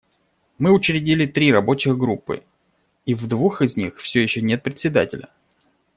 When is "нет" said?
4.41-4.63